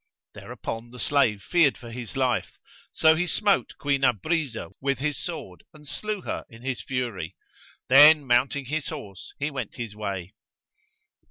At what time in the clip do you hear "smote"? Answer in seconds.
3.27-3.75